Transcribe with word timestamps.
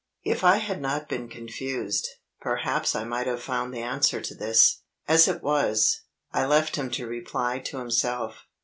If 0.23 0.43
I 0.43 0.57
had 0.57 0.81
not 0.81 1.07
been 1.07 1.29
confused, 1.29 2.07
perhaps 2.39 2.95
I 2.95 3.03
might 3.03 3.27
have 3.27 3.43
found 3.43 3.71
the 3.71 3.83
answer 3.83 4.19
to 4.19 4.33
this. 4.33 4.81
As 5.07 5.27
it 5.27 5.43
was, 5.43 6.01
I 6.33 6.47
left 6.47 6.75
him 6.75 6.89
to 6.93 7.05
reply 7.05 7.59
to 7.59 7.77
himself. 7.77 8.47